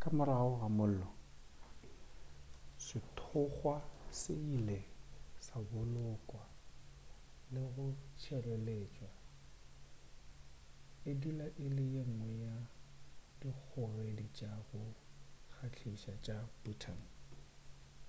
[0.00, 1.08] ka morago ga mollo
[2.84, 3.76] sethokgwa
[4.20, 4.78] se ile
[5.46, 6.42] sa bolokwa
[7.52, 7.86] le go
[8.18, 9.10] tšhireletšwa
[11.10, 12.54] e dula e le yengwe ya
[13.40, 14.82] dikgogedi tša go
[15.52, 17.00] kgahliša tša bhutan